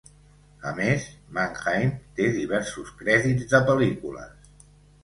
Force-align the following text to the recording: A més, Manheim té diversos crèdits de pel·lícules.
A 0.69 0.71
més, 0.79 1.05
Manheim 1.39 1.93
té 2.21 2.31
diversos 2.39 2.91
crèdits 3.03 3.55
de 3.55 3.65
pel·lícules. 3.71 4.55